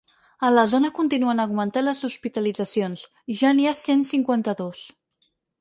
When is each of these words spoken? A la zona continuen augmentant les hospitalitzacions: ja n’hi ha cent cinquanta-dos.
A 0.47 0.49
la 0.53 0.61
zona 0.71 0.89
continuen 0.99 1.43
augmentant 1.43 1.85
les 1.89 2.01
hospitalitzacions: 2.09 3.05
ja 3.43 3.55
n’hi 3.59 3.69
ha 3.73 3.77
cent 3.85 4.05
cinquanta-dos. 4.13 4.83